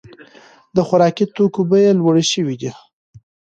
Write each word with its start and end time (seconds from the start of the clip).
د 0.75 0.77
خوراکي 0.87 1.25
توکو 1.35 1.61
بیې 1.69 1.91
لوړې 1.99 2.23
شوې 2.31 2.55
دي. 2.61 2.71